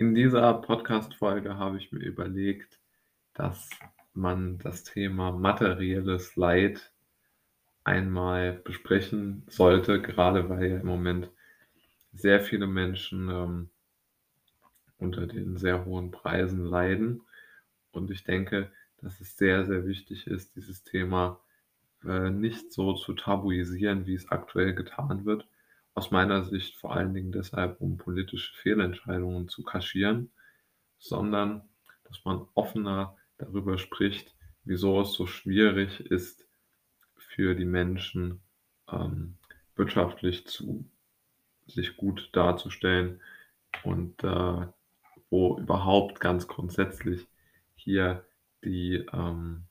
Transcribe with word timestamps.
In 0.00 0.14
dieser 0.14 0.54
Podcast-Folge 0.54 1.56
habe 1.56 1.76
ich 1.76 1.90
mir 1.90 1.98
überlegt, 1.98 2.78
dass 3.34 3.68
man 4.14 4.58
das 4.58 4.84
Thema 4.84 5.32
materielles 5.32 6.36
Leid 6.36 6.92
einmal 7.82 8.52
besprechen 8.52 9.42
sollte, 9.48 10.00
gerade 10.00 10.48
weil 10.48 10.70
ja 10.70 10.78
im 10.78 10.86
Moment 10.86 11.32
sehr 12.12 12.38
viele 12.38 12.68
Menschen 12.68 13.28
ähm, 13.28 13.70
unter 14.98 15.26
den 15.26 15.56
sehr 15.56 15.84
hohen 15.84 16.12
Preisen 16.12 16.64
leiden. 16.64 17.22
Und 17.90 18.12
ich 18.12 18.22
denke, 18.22 18.70
dass 18.98 19.20
es 19.20 19.36
sehr, 19.36 19.66
sehr 19.66 19.84
wichtig 19.84 20.28
ist, 20.28 20.54
dieses 20.54 20.84
Thema 20.84 21.40
äh, 22.04 22.30
nicht 22.30 22.72
so 22.72 22.92
zu 22.92 23.14
tabuisieren, 23.14 24.06
wie 24.06 24.14
es 24.14 24.30
aktuell 24.30 24.76
getan 24.76 25.24
wird. 25.24 25.48
Aus 25.98 26.12
meiner 26.12 26.44
Sicht 26.44 26.76
vor 26.76 26.94
allen 26.94 27.12
Dingen 27.12 27.32
deshalb, 27.32 27.80
um 27.80 27.96
politische 27.96 28.54
Fehlentscheidungen 28.54 29.48
zu 29.48 29.64
kaschieren, 29.64 30.30
sondern 31.00 31.68
dass 32.04 32.24
man 32.24 32.46
offener 32.54 33.16
darüber 33.36 33.78
spricht, 33.78 34.32
wieso 34.62 35.00
es 35.00 35.14
so 35.14 35.26
schwierig 35.26 35.98
ist, 35.98 36.46
für 37.16 37.56
die 37.56 37.64
Menschen 37.64 38.40
ähm, 38.88 39.38
wirtschaftlich 39.74 40.46
zu 40.46 40.88
sich 41.66 41.96
gut 41.96 42.30
darzustellen 42.30 43.20
und 43.82 44.22
äh, 44.22 44.66
wo 45.30 45.58
überhaupt 45.58 46.20
ganz 46.20 46.46
grundsätzlich 46.46 47.26
hier 47.74 48.24
die, 48.62 49.04
ähm, 49.12 49.64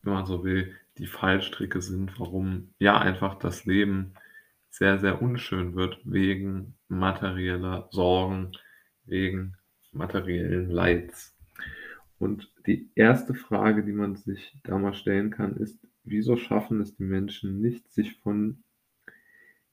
wenn 0.00 0.14
man 0.14 0.24
so 0.24 0.42
will, 0.42 0.74
die 0.98 1.06
Fallstricke 1.06 1.80
sind, 1.80 2.18
warum 2.18 2.74
ja 2.78 2.98
einfach 2.98 3.38
das 3.38 3.64
Leben 3.64 4.14
sehr, 4.70 4.98
sehr 4.98 5.22
unschön 5.22 5.74
wird 5.74 5.98
wegen 6.04 6.74
materieller 6.88 7.88
Sorgen, 7.90 8.52
wegen 9.04 9.56
materiellen 9.92 10.70
Leids. 10.70 11.36
Und 12.18 12.52
die 12.66 12.90
erste 12.94 13.34
Frage, 13.34 13.84
die 13.84 13.92
man 13.92 14.16
sich 14.16 14.56
da 14.64 14.76
mal 14.78 14.94
stellen 14.94 15.30
kann, 15.30 15.56
ist, 15.56 15.78
wieso 16.04 16.36
schaffen 16.36 16.80
es 16.80 16.96
die 16.96 17.04
Menschen 17.04 17.60
nicht, 17.60 17.90
sich 17.92 18.18
von 18.18 18.62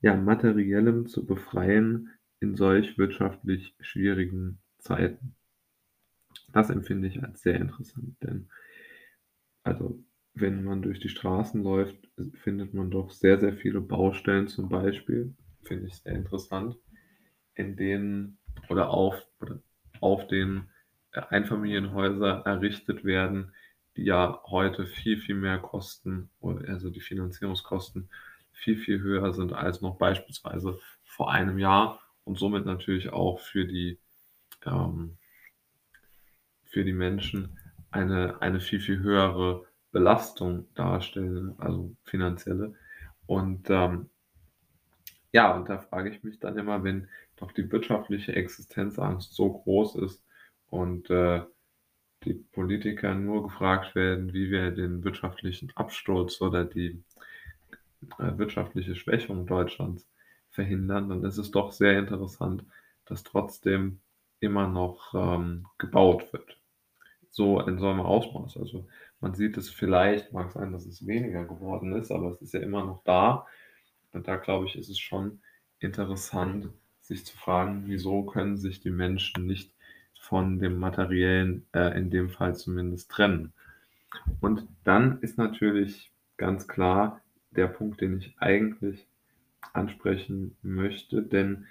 ja, 0.02 0.16
materiellem 0.16 1.08
zu 1.08 1.26
befreien 1.26 2.12
in 2.40 2.56
solch 2.56 2.98
wirtschaftlich 2.98 3.76
schwierigen 3.80 4.60
Zeiten? 4.78 5.36
Das 6.54 6.70
empfinde 6.70 7.08
ich 7.08 7.24
als 7.24 7.42
sehr 7.42 7.56
interessant, 7.56 8.16
denn 8.22 8.48
also 9.64 10.05
wenn 10.36 10.66
man 10.66 10.82
durch 10.82 11.00
die 11.00 11.10
Straßen 11.10 11.64
läuft, 11.64 11.98
findet 12.34 12.74
man 12.74 12.92
doch 12.92 13.10
sehr, 13.10 13.40
sehr 13.40 13.54
viele 13.54 13.80
Baustellen 13.80 14.48
zum 14.48 14.68
Beispiel, 14.68 15.34
finde 15.64 15.88
ich 15.88 15.96
sehr 15.96 16.14
interessant, 16.14 16.76
in 17.56 17.78
denen 17.78 18.38
oder 18.70 18.90
auf, 18.90 19.26
auf 20.02 20.28
den 20.28 20.70
Einfamilienhäuser 21.12 22.44
errichtet 22.46 23.06
werden, 23.06 23.54
die 23.96 24.04
ja 24.04 24.42
heute 24.48 24.86
viel, 24.86 25.18
viel 25.18 25.36
mehr 25.36 25.58
kosten, 25.58 26.30
also 26.42 26.90
die 26.90 27.00
Finanzierungskosten 27.00 28.10
viel, 28.52 28.78
viel 28.78 29.00
höher 29.02 29.34
sind 29.34 29.54
als 29.54 29.82
noch 29.82 29.98
beispielsweise 29.98 30.80
vor 31.06 31.32
einem 31.32 31.60
Jahr 31.60 32.02
und 32.26 32.38
somit 32.38 32.66
natürlich 32.66 33.10
auch 33.10 33.40
für 33.40 33.66
die, 33.66 34.00
ähm, 34.66 35.18
für 36.66 36.84
die 36.84 36.94
Menschen 36.94 37.58
eine, 37.92 38.42
eine 38.42 38.60
viel, 38.60 38.82
viel 38.82 39.00
höhere 39.00 39.66
Belastung 39.96 40.68
darstellen, 40.76 41.56
also 41.58 41.96
finanzielle. 42.04 42.76
Und 43.28 43.70
ähm, 43.70 44.10
ja, 45.32 45.56
und 45.56 45.70
da 45.70 45.78
frage 45.78 46.10
ich 46.10 46.22
mich 46.22 46.38
dann 46.38 46.58
immer, 46.58 46.84
wenn 46.84 47.08
doch 47.38 47.54
die 47.54 47.72
wirtschaftliche 47.72 48.36
Existenzangst 48.36 49.34
so 49.34 49.54
groß 49.54 49.96
ist 49.96 50.22
und 50.70 51.10
äh, 51.10 51.44
die 52.26 52.34
Politiker 52.34 53.16
nur 53.16 53.44
gefragt 53.44 53.96
werden, 53.96 54.34
wie 54.34 54.52
wir 54.52 54.72
den 54.72 55.02
wirtschaftlichen 55.06 55.72
Absturz 55.76 56.42
oder 56.42 56.66
die 56.66 57.02
äh, 58.20 58.38
wirtschaftliche 58.38 58.98
Schwächung 58.98 59.48
Deutschlands 59.48 60.06
verhindern, 60.52 61.08
dann 61.08 61.24
ist 61.24 61.38
es 61.38 61.52
doch 61.52 61.72
sehr 61.72 61.98
interessant, 61.98 62.66
dass 63.06 63.24
trotzdem 63.24 64.02
immer 64.42 64.68
noch 64.68 65.14
ähm, 65.14 65.68
gebaut 65.78 66.34
wird. 66.34 66.58
So 67.36 67.60
in 67.60 67.80
so 67.80 67.90
einem 67.90 68.00
Ausmaß. 68.00 68.56
Also 68.56 68.88
man 69.20 69.34
sieht 69.34 69.58
es 69.58 69.70
vielleicht, 69.70 70.32
mag 70.32 70.54
sein, 70.54 70.72
dass 70.72 70.86
es 70.86 71.06
weniger 71.06 71.44
geworden 71.44 71.92
ist, 71.94 72.10
aber 72.10 72.32
es 72.32 72.42
ist 72.42 72.54
ja 72.54 72.62
immer 72.62 72.86
noch 72.86 73.04
da. 73.04 73.46
Und 74.14 74.30
da 74.30 74.38
glaube 74.38 74.68
ich, 74.68 74.78
ist 74.78 74.88
es 74.90 75.00
schon 75.00 75.42
interessant, 75.80 76.70
sich 77.02 77.26
zu 77.26 77.36
fragen, 77.36 77.84
wieso 77.88 78.24
können 78.24 78.56
sich 78.56 78.80
die 78.80 78.90
Menschen 78.90 79.46
nicht 79.46 79.74
von 80.18 80.60
dem 80.60 80.80
Materiellen, 80.80 81.66
äh, 81.74 81.98
in 81.98 82.10
dem 82.10 82.30
Fall 82.30 82.56
zumindest, 82.56 83.12
trennen. 83.12 83.52
Und 84.40 84.66
dann 84.86 85.20
ist 85.20 85.38
natürlich 85.38 86.14
ganz 86.38 86.70
klar 86.70 87.20
der 87.52 87.68
Punkt, 87.68 88.00
den 88.00 88.18
ich 88.18 88.34
eigentlich 88.40 89.08
ansprechen 89.74 90.56
möchte, 90.62 91.22
denn 91.22 91.66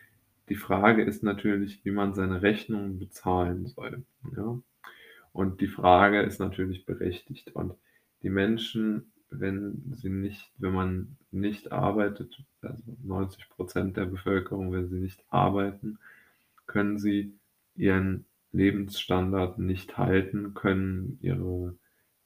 die 0.50 0.56
Frage 0.56 1.04
ist 1.04 1.22
natürlich, 1.22 1.82
wie 1.86 1.90
man 1.90 2.12
seine 2.12 2.42
Rechnungen 2.42 2.98
bezahlen 2.98 3.66
soll. 3.66 4.04
Ja? 4.36 4.58
Und 5.34 5.60
die 5.60 5.66
Frage 5.66 6.22
ist 6.22 6.38
natürlich 6.38 6.86
berechtigt. 6.86 7.56
Und 7.56 7.74
die 8.22 8.30
Menschen, 8.30 9.10
wenn 9.30 9.92
sie 9.96 10.08
nicht, 10.08 10.48
wenn 10.58 10.72
man 10.72 11.16
nicht 11.32 11.72
arbeitet, 11.72 12.40
also 12.62 12.82
90 13.02 13.48
Prozent 13.48 13.96
der 13.96 14.04
Bevölkerung, 14.06 14.72
wenn 14.72 14.88
sie 14.88 15.00
nicht 15.00 15.24
arbeiten, 15.30 15.98
können 16.66 16.98
sie 16.98 17.34
ihren 17.74 18.26
Lebensstandard 18.52 19.58
nicht 19.58 19.98
halten, 19.98 20.54
können 20.54 21.18
ihre, 21.20 21.74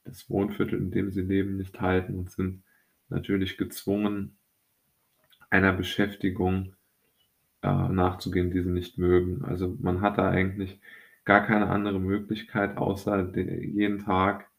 das 0.03 0.29
Wohnviertel, 0.29 0.77
in 0.77 0.91
dem 0.91 1.09
sie 1.09 1.21
leben, 1.21 1.57
nicht 1.57 1.81
halten 1.81 2.13
und 2.15 2.29
sind 2.29 2.61
natürlich 3.09 3.57
gezwungen, 3.57 4.37
einer 5.49 5.73
Beschäftigung 5.73 6.75
äh, 7.63 7.67
nachzugehen, 7.67 8.51
die 8.51 8.61
sie 8.61 8.69
nicht 8.69 8.99
mögen. 8.99 9.43
Also 9.43 9.75
man 9.81 10.01
hat 10.01 10.19
da 10.19 10.29
eigentlich 10.29 10.79
gar 11.29 11.45
keine 11.45 11.69
andere 11.69 11.99
Möglichkeit, 11.99 12.77
außer 12.77 13.21
den, 13.21 13.75
jeden 13.75 13.99
Tag 13.99 14.49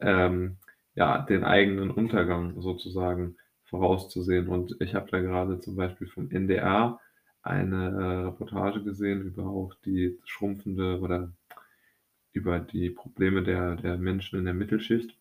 ähm, 0.00 0.58
ja, 0.94 1.22
den 1.22 1.44
eigenen 1.44 1.90
Untergang 1.90 2.60
sozusagen 2.60 3.38
vorauszusehen. 3.64 4.48
Und 4.48 4.76
ich 4.80 4.94
habe 4.94 5.10
da 5.10 5.18
gerade 5.20 5.60
zum 5.60 5.76
Beispiel 5.76 6.06
vom 6.06 6.30
NDR 6.30 7.00
eine 7.40 7.86
äh, 7.86 8.26
Reportage 8.26 8.84
gesehen 8.84 9.22
über 9.22 9.46
auch 9.46 9.72
die 9.86 10.18
schrumpfende 10.26 11.00
oder 11.00 11.32
über 12.34 12.60
die 12.60 12.90
Probleme 12.90 13.42
der, 13.42 13.76
der 13.76 13.96
Menschen 13.96 14.38
in 14.38 14.44
der 14.44 14.52
Mittelschicht. 14.52 15.16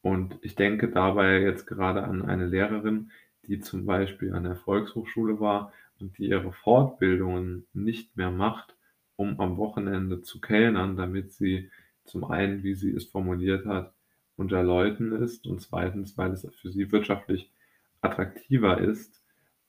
Und 0.00 0.38
ich 0.42 0.54
denke 0.54 0.92
dabei 0.92 1.40
jetzt 1.40 1.66
gerade 1.66 2.04
an 2.04 2.24
eine 2.24 2.46
Lehrerin, 2.46 3.10
die 3.48 3.58
zum 3.58 3.84
Beispiel 3.84 4.32
an 4.32 4.44
der 4.44 4.54
Volkshochschule 4.54 5.40
war 5.40 5.72
und 5.98 6.16
die 6.18 6.28
ihre 6.28 6.52
Fortbildungen 6.52 7.66
nicht 7.72 8.16
mehr 8.16 8.30
macht, 8.30 8.75
um 9.16 9.40
am 9.40 9.56
Wochenende 9.56 10.22
zu 10.22 10.40
kellnern, 10.40 10.96
damit 10.96 11.32
sie 11.32 11.70
zum 12.04 12.24
einen, 12.24 12.62
wie 12.62 12.74
sie 12.74 12.92
es 12.92 13.06
formuliert 13.06 13.66
hat, 13.66 13.92
unter 14.36 14.62
Leuten 14.62 15.12
ist 15.12 15.46
und 15.46 15.60
zweitens, 15.60 16.16
weil 16.16 16.32
es 16.32 16.46
für 16.60 16.70
sie 16.70 16.92
wirtschaftlich 16.92 17.50
attraktiver 18.02 18.78
ist, 18.78 19.22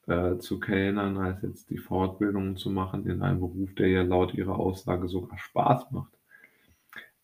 äh, 0.07 0.37
zu 0.37 0.59
kellnern, 0.59 1.17
als 1.17 1.41
jetzt 1.41 1.69
die 1.69 1.77
Fortbildungen 1.77 2.57
zu 2.57 2.69
machen 2.69 3.07
in 3.07 3.21
einem 3.21 3.39
Beruf, 3.39 3.73
der 3.75 3.87
ja 3.87 4.01
laut 4.03 4.33
ihrer 4.33 4.57
Aussage 4.57 5.07
sogar 5.07 5.37
Spaß 5.37 5.91
macht. 5.91 6.13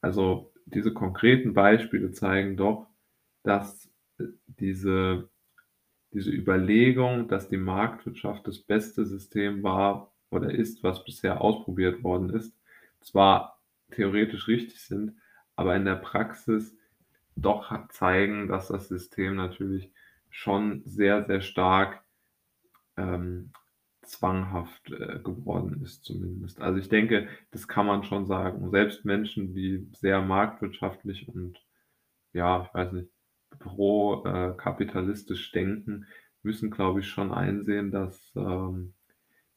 Also 0.02 0.52
diese 0.66 0.94
konkreten 0.94 1.54
Beispiele 1.54 2.12
zeigen 2.12 2.58
doch, 2.58 2.88
dass 3.44 3.90
äh, 4.20 4.26
diese, 4.48 5.30
diese 6.14 6.32
Überlegung, 6.32 7.28
dass 7.28 7.50
die 7.50 7.58
Marktwirtschaft 7.58 8.48
das 8.48 8.60
beste 8.60 9.06
System 9.06 9.64
war 9.64 10.13
oder 10.34 10.52
ist, 10.52 10.84
was 10.84 11.04
bisher 11.04 11.42
ausprobiert 11.42 12.04
worden 12.04 12.30
ist, 12.30 12.56
zwar 13.02 13.60
theoretisch 13.92 14.48
richtig 14.48 14.82
sind, 14.82 15.16
aber 15.56 15.76
in 15.76 15.86
der 15.86 15.96
Praxis 15.96 16.76
doch 17.36 17.88
zeigen, 17.90 18.48
dass 18.48 18.68
das 18.68 18.88
System 18.88 19.36
natürlich 19.36 19.92
schon 20.30 20.82
sehr, 20.86 21.26
sehr 21.26 21.42
stark 21.42 22.04
ähm, 22.98 23.52
zwanghaft 24.02 24.92
äh, 24.92 25.20
geworden 25.20 25.82
ist, 25.84 26.04
zumindest. 26.04 26.62
Also 26.62 26.80
ich 26.80 26.90
denke, 26.90 27.28
das 27.52 27.68
kann 27.68 27.86
man 27.86 28.04
schon 28.04 28.26
sagen. 28.26 28.70
Selbst 28.70 29.06
Menschen, 29.06 29.54
die 29.54 29.88
sehr 29.94 30.22
marktwirtschaftlich 30.22 31.28
und 31.28 31.64
ja, 32.34 32.66
ich 32.68 32.74
weiß 32.74 32.92
nicht, 32.94 33.10
pro-kapitalistisch 33.60 35.50
äh, 35.50 35.60
denken, 35.60 36.06
müssen, 36.42 36.72
glaube 36.72 37.00
ich, 37.00 37.08
schon 37.08 37.32
einsehen, 37.32 37.92
dass 37.92 38.34
ähm, 38.36 38.94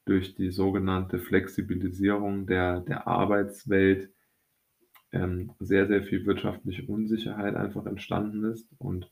durch 0.07 0.35
die 0.37 0.51
sogenannte 0.51 1.19
Flexibilisierung 1.19 2.47
der, 2.47 2.81
der 2.81 3.07
Arbeitswelt 3.07 4.09
ähm, 5.13 5.53
sehr, 5.59 5.87
sehr 5.89 6.03
viel 6.03 6.25
wirtschaftliche 6.27 6.87
Unsicherheit 6.87 7.57
einfach 7.57 7.87
entstanden 7.87 8.45
ist 8.45 8.69
und 8.79 9.11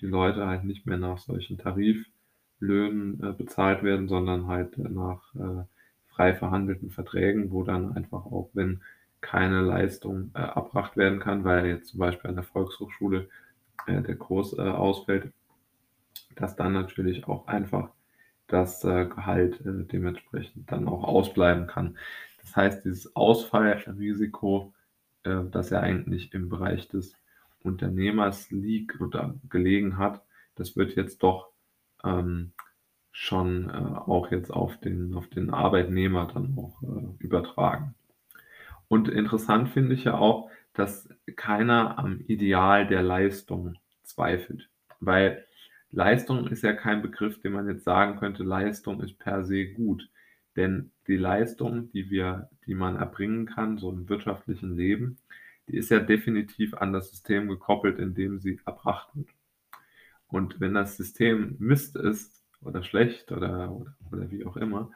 die 0.00 0.06
Leute 0.06 0.46
halt 0.46 0.64
nicht 0.64 0.86
mehr 0.86 0.96
nach 0.96 1.18
solchen 1.18 1.58
Tariflöhnen 1.58 3.22
äh, 3.22 3.32
bezahlt 3.32 3.82
werden, 3.82 4.08
sondern 4.08 4.46
halt 4.46 4.78
nach 4.78 5.34
äh, 5.34 5.64
frei 6.06 6.34
verhandelten 6.34 6.90
Verträgen, 6.90 7.50
wo 7.50 7.64
dann 7.64 7.92
einfach 7.92 8.24
auch, 8.24 8.50
wenn 8.54 8.80
keine 9.20 9.60
Leistung 9.60 10.30
äh, 10.34 10.40
erbracht 10.40 10.96
werden 10.96 11.18
kann, 11.18 11.42
weil 11.42 11.66
jetzt 11.66 11.88
zum 11.88 11.98
Beispiel 11.98 12.28
an 12.28 12.36
der 12.36 12.44
Volkshochschule 12.44 13.28
äh, 13.88 14.02
der 14.02 14.16
Kurs 14.16 14.56
äh, 14.56 14.62
ausfällt, 14.62 15.32
dass 16.36 16.54
dann 16.54 16.72
natürlich 16.72 17.26
auch 17.26 17.48
einfach 17.48 17.90
das 18.48 18.82
äh, 18.84 19.06
Gehalt 19.06 19.60
äh, 19.60 19.84
dementsprechend 19.84 20.70
dann 20.72 20.88
auch 20.88 21.04
ausbleiben 21.04 21.66
kann. 21.66 21.96
Das 22.40 22.56
heißt, 22.56 22.84
dieses 22.84 23.14
Ausfallrisiko, 23.14 24.74
äh, 25.22 25.44
das 25.50 25.70
ja 25.70 25.80
eigentlich 25.80 26.34
im 26.34 26.48
Bereich 26.48 26.88
des 26.88 27.14
Unternehmers 27.62 28.50
liegt 28.50 29.00
oder 29.00 29.34
gelegen 29.48 29.98
hat, 29.98 30.22
das 30.54 30.76
wird 30.76 30.96
jetzt 30.96 31.22
doch 31.22 31.50
ähm, 32.04 32.52
schon 33.12 33.68
äh, 33.68 33.72
auch 33.72 34.30
jetzt 34.30 34.50
auf 34.50 34.78
den, 34.78 35.14
auf 35.14 35.28
den 35.28 35.50
Arbeitnehmer 35.50 36.30
dann 36.32 36.56
auch 36.56 36.82
äh, 36.82 37.22
übertragen. 37.24 37.94
Und 38.88 39.08
interessant 39.08 39.68
finde 39.68 39.94
ich 39.94 40.04
ja 40.04 40.16
auch, 40.16 40.50
dass 40.72 41.08
keiner 41.36 41.98
am 41.98 42.20
Ideal 42.20 42.86
der 42.86 43.02
Leistung 43.02 43.74
zweifelt, 44.04 44.70
weil 45.00 45.44
Leistung 45.90 46.46
ist 46.48 46.62
ja 46.62 46.72
kein 46.72 47.02
Begriff, 47.02 47.40
den 47.40 47.52
man 47.52 47.68
jetzt 47.68 47.84
sagen 47.84 48.18
könnte, 48.18 48.42
Leistung 48.42 49.00
ist 49.02 49.18
per 49.18 49.44
se 49.44 49.66
gut. 49.66 50.08
Denn 50.56 50.90
die 51.06 51.16
Leistung, 51.16 51.90
die 51.92 52.10
wir, 52.10 52.50
die 52.66 52.74
man 52.74 52.96
erbringen 52.96 53.46
kann, 53.46 53.78
so 53.78 53.90
im 53.90 54.08
wirtschaftlichen 54.08 54.76
Leben, 54.76 55.18
die 55.68 55.76
ist 55.76 55.90
ja 55.90 56.00
definitiv 56.00 56.74
an 56.74 56.92
das 56.92 57.10
System 57.10 57.48
gekoppelt, 57.48 57.98
in 57.98 58.14
dem 58.14 58.38
sie 58.38 58.60
erbracht 58.64 59.08
wird. 59.14 59.28
Und 60.26 60.60
wenn 60.60 60.74
das 60.74 60.96
System 60.96 61.56
Mist 61.58 61.96
ist 61.96 62.44
oder 62.62 62.82
schlecht 62.82 63.32
oder, 63.32 63.70
oder, 63.70 63.96
oder 64.10 64.30
wie 64.30 64.44
auch 64.44 64.56
immer, 64.56 64.90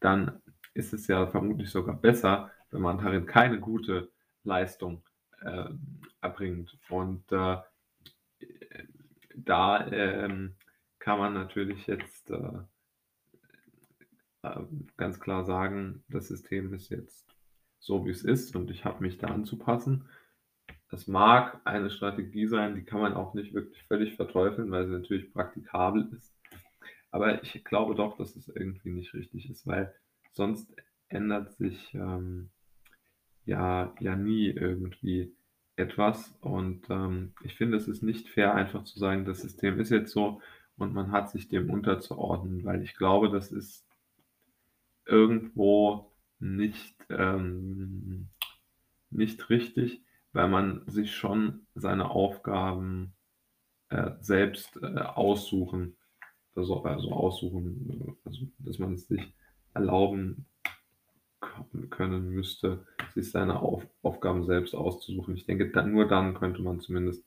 dann 0.00 0.40
ist 0.74 0.92
es 0.92 1.06
ja 1.06 1.26
vermutlich 1.26 1.70
sogar 1.70 1.96
besser, 1.96 2.50
wenn 2.70 2.80
man 2.80 2.98
darin 2.98 3.26
keine 3.26 3.60
gute 3.60 4.10
Leistung 4.44 5.02
äh, 5.42 5.68
erbringt. 6.20 6.78
Und 6.88 7.30
äh, 7.32 7.58
da 9.36 9.86
ähm, 9.88 10.56
kann 10.98 11.18
man 11.18 11.34
natürlich 11.34 11.86
jetzt 11.86 12.30
äh, 12.30 12.62
äh, 14.42 14.60
ganz 14.96 15.20
klar 15.20 15.44
sagen, 15.44 16.04
das 16.08 16.28
System 16.28 16.72
ist 16.74 16.90
jetzt 16.90 17.26
so, 17.78 18.04
wie 18.06 18.10
es 18.10 18.24
ist 18.24 18.54
und 18.56 18.70
ich 18.70 18.84
habe 18.84 19.02
mich 19.02 19.18
da 19.18 19.28
anzupassen. 19.28 20.08
Das 20.90 21.08
mag 21.08 21.60
eine 21.64 21.90
Strategie 21.90 22.46
sein, 22.46 22.74
die 22.74 22.84
kann 22.84 23.00
man 23.00 23.14
auch 23.14 23.34
nicht 23.34 23.54
wirklich 23.54 23.82
völlig 23.84 24.14
verteufeln, 24.14 24.70
weil 24.70 24.86
sie 24.86 24.92
natürlich 24.92 25.32
praktikabel 25.32 26.08
ist. 26.16 26.34
Aber 27.10 27.42
ich 27.42 27.64
glaube 27.64 27.94
doch, 27.94 28.16
dass 28.16 28.36
es 28.36 28.48
irgendwie 28.48 28.90
nicht 28.90 29.14
richtig 29.14 29.50
ist, 29.50 29.66
weil 29.66 29.94
sonst 30.32 30.74
ändert 31.08 31.52
sich 31.52 31.92
ähm, 31.94 32.50
ja, 33.44 33.94
ja 34.00 34.16
nie 34.16 34.46
irgendwie 34.46 35.34
etwas. 35.76 36.34
Und 36.40 36.88
ähm, 36.90 37.34
ich 37.42 37.54
finde, 37.54 37.76
es 37.76 37.88
ist 37.88 38.02
nicht 38.02 38.28
fair, 38.28 38.54
einfach 38.54 38.84
zu 38.84 38.98
sagen, 38.98 39.24
das 39.24 39.40
System 39.40 39.80
ist 39.80 39.90
jetzt 39.90 40.12
so 40.12 40.40
und 40.76 40.94
man 40.94 41.12
hat 41.12 41.30
sich 41.30 41.48
dem 41.48 41.70
unterzuordnen, 41.70 42.64
weil 42.64 42.82
ich 42.82 42.96
glaube, 42.96 43.30
das 43.30 43.52
ist 43.52 43.86
irgendwo 45.06 46.12
nicht, 46.38 46.96
ähm, 47.08 48.28
nicht 49.10 49.48
richtig, 49.50 50.02
weil 50.32 50.48
man 50.48 50.82
sich 50.86 51.14
schon 51.14 51.66
seine 51.74 52.10
Aufgaben 52.10 53.14
äh, 53.90 54.12
selbst 54.20 54.78
äh, 54.82 54.98
aussuchen, 54.98 55.96
also, 56.54 56.82
also 56.82 57.12
aussuchen, 57.12 58.16
also, 58.24 58.46
dass 58.58 58.78
man 58.78 58.94
es 58.94 59.08
sich 59.08 59.34
erlauben 59.74 60.46
können 61.90 62.30
müsste, 62.30 62.86
sich 63.12 63.30
seine 63.30 63.60
Auf 63.60 63.86
Aufgaben 64.02 64.44
selbst 64.44 64.74
auszusuchen. 64.74 65.36
Ich 65.36 65.46
denke, 65.46 65.70
dann, 65.70 65.92
nur 65.92 66.08
dann 66.08 66.34
könnte 66.34 66.62
man 66.62 66.80
zumindest 66.80 67.24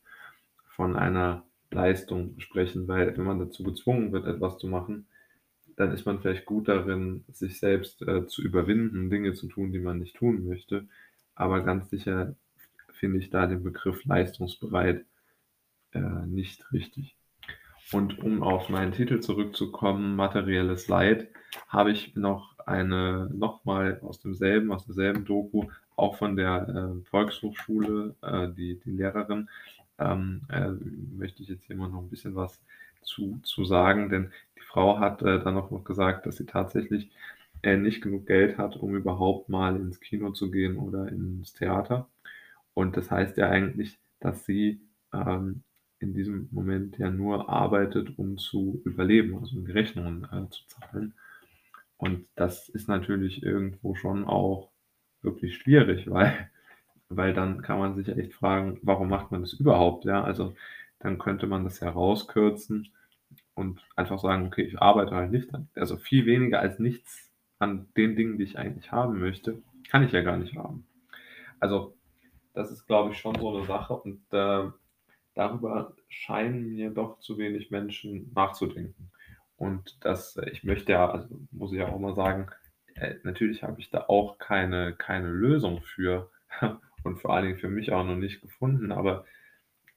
von 0.67 0.95
einer 0.95 1.43
Leistung 1.71 2.39
sprechen, 2.39 2.87
weil 2.87 3.15
wenn 3.17 3.25
man 3.25 3.39
dazu 3.39 3.63
gezwungen 3.63 4.11
wird, 4.11 4.25
etwas 4.25 4.57
zu 4.57 4.67
machen, 4.67 5.07
dann 5.75 5.91
ist 5.91 6.05
man 6.05 6.19
vielleicht 6.19 6.45
gut 6.45 6.67
darin, 6.67 7.25
sich 7.31 7.59
selbst 7.59 8.01
äh, 8.01 8.27
zu 8.27 8.41
überwinden, 8.41 9.09
Dinge 9.09 9.33
zu 9.33 9.47
tun, 9.47 9.71
die 9.71 9.79
man 9.79 9.99
nicht 9.99 10.15
tun 10.15 10.47
möchte. 10.47 10.87
Aber 11.35 11.61
ganz 11.63 11.89
sicher 11.89 12.35
finde 12.93 13.19
ich 13.19 13.29
da 13.29 13.45
den 13.45 13.63
Begriff 13.63 14.05
leistungsbereit 14.05 15.05
äh, 15.91 16.25
nicht 16.27 16.71
richtig. 16.71 17.17
Und 17.91 18.19
um 18.19 18.41
auf 18.41 18.69
meinen 18.69 18.93
Titel 18.93 19.19
zurückzukommen, 19.19 20.15
materielles 20.15 20.87
Leid, 20.87 21.29
habe 21.67 21.91
ich 21.91 22.15
noch 22.15 22.54
eine, 22.65 23.29
nochmal 23.33 23.99
aus 24.01 24.19
demselben, 24.19 24.71
aus 24.71 24.85
derselben 24.85 25.25
Doku, 25.25 25.65
auch 25.95 26.17
von 26.17 26.35
der 26.35 26.67
äh, 26.67 27.05
Volkshochschule, 27.09 28.15
äh, 28.21 28.49
die, 28.49 28.79
die 28.83 28.91
Lehrerin, 28.91 29.49
ähm, 29.99 30.41
äh, 30.49 30.71
möchte 31.17 31.43
ich 31.43 31.49
jetzt 31.49 31.65
hier 31.65 31.75
mal 31.75 31.89
noch 31.89 32.01
ein 32.01 32.09
bisschen 32.09 32.35
was 32.35 32.59
zu, 33.01 33.39
zu 33.43 33.65
sagen, 33.65 34.09
denn 34.09 34.31
die 34.57 34.61
Frau 34.61 34.99
hat 34.99 35.21
äh, 35.21 35.39
dann 35.39 35.57
auch 35.57 35.71
noch 35.71 35.83
gesagt, 35.83 36.25
dass 36.25 36.37
sie 36.37 36.45
tatsächlich 36.45 37.11
äh, 37.61 37.77
nicht 37.77 38.01
genug 38.01 38.25
Geld 38.27 38.57
hat, 38.57 38.75
um 38.75 38.95
überhaupt 38.95 39.49
mal 39.49 39.75
ins 39.75 39.99
Kino 39.99 40.31
zu 40.31 40.51
gehen 40.51 40.77
oder 40.77 41.07
ins 41.07 41.53
Theater. 41.53 42.07
Und 42.73 42.97
das 42.97 43.09
heißt 43.09 43.37
ja 43.37 43.49
eigentlich, 43.49 43.97
dass 44.19 44.45
sie 44.45 44.81
ähm, 45.13 45.63
in 45.99 46.13
diesem 46.13 46.49
Moment 46.51 46.97
ja 46.97 47.09
nur 47.09 47.49
arbeitet, 47.49 48.17
um 48.19 48.37
zu 48.37 48.81
überleben, 48.85 49.37
also 49.37 49.57
um 49.57 49.65
die 49.65 49.71
Rechnungen 49.71 50.25
äh, 50.25 50.49
zu 50.49 50.67
zahlen. 50.67 51.13
Und 51.97 52.27
das 52.35 52.69
ist 52.69 52.87
natürlich 52.87 53.43
irgendwo 53.43 53.95
schon 53.95 54.25
auch 54.25 54.71
wirklich 55.21 55.55
schwierig, 55.57 56.09
weil, 56.09 56.49
weil 57.09 57.33
dann 57.33 57.61
kann 57.61 57.79
man 57.79 57.95
sich 57.95 58.09
echt 58.09 58.33
fragen, 58.33 58.79
warum 58.83 59.09
macht 59.09 59.31
man 59.31 59.41
das 59.41 59.53
überhaupt? 59.53 60.05
Ja, 60.05 60.23
also 60.23 60.55
dann 60.99 61.17
könnte 61.17 61.47
man 61.47 61.63
das 61.63 61.79
ja 61.79 61.89
rauskürzen 61.89 62.89
und 63.53 63.85
einfach 63.95 64.19
sagen, 64.19 64.47
okay, 64.47 64.63
ich 64.63 64.81
arbeite 64.81 65.15
halt 65.15 65.31
nicht, 65.31 65.49
also 65.75 65.97
viel 65.97 66.25
weniger 66.25 66.59
als 66.59 66.79
nichts 66.79 67.31
an 67.59 67.87
den 67.95 68.15
Dingen, 68.15 68.37
die 68.37 68.43
ich 68.43 68.57
eigentlich 68.57 68.91
haben 68.91 69.19
möchte, 69.19 69.61
kann 69.89 70.03
ich 70.03 70.11
ja 70.11 70.21
gar 70.21 70.37
nicht 70.37 70.55
haben. 70.55 70.85
Also 71.59 71.95
das 72.53 72.71
ist, 72.71 72.85
glaube 72.85 73.11
ich, 73.11 73.17
schon 73.17 73.35
so 73.39 73.55
eine 73.55 73.65
Sache 73.65 73.93
und 73.95 74.21
äh, 74.31 74.69
darüber 75.35 75.93
scheinen 76.09 76.75
mir 76.75 76.89
doch 76.89 77.19
zu 77.19 77.37
wenig 77.37 77.71
Menschen 77.71 78.31
nachzudenken. 78.33 79.11
Und 79.57 79.97
das, 80.03 80.37
äh, 80.37 80.49
ich 80.49 80.63
möchte 80.63 80.93
ja, 80.93 81.09
also 81.09 81.27
muss 81.51 81.71
ich 81.71 81.79
ja 81.79 81.87
auch 81.87 81.99
mal 81.99 82.15
sagen, 82.15 82.47
äh, 82.95 83.15
natürlich 83.23 83.63
habe 83.63 83.79
ich 83.79 83.89
da 83.89 84.05
auch 84.07 84.37
keine, 84.37 84.93
keine 84.95 85.29
Lösung 85.29 85.81
für 85.81 86.29
und 87.03 87.17
vor 87.21 87.33
allen 87.33 87.45
Dingen 87.45 87.59
für 87.59 87.69
mich 87.69 87.91
auch 87.91 88.03
noch 88.03 88.15
nicht 88.15 88.41
gefunden, 88.41 88.91
aber 88.91 89.25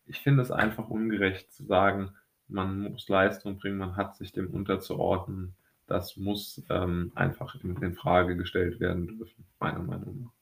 ich 0.07 0.21
finde 0.21 0.43
es 0.43 0.50
einfach 0.50 0.88
ungerecht 0.88 1.53
zu 1.53 1.65
sagen, 1.65 2.15
man 2.49 2.93
muss 2.93 3.09
Leistung 3.09 3.59
bringen, 3.59 3.79
man 3.79 3.97
hat 3.97 4.17
sich 4.17 4.33
dem 4.33 4.49
unterzuordnen. 4.50 5.55
Das 5.87 6.17
muss 6.17 6.62
ähm, 6.71 7.12
einfach 7.15 7.55
in, 7.62 7.77
in 7.83 7.95
Frage 7.95 8.37
gestellt 8.37 8.81
werden 8.81 9.07
dürfen, 9.07 9.45
meiner 9.61 9.81
Meinung 9.81 10.23
nach. 10.23 10.38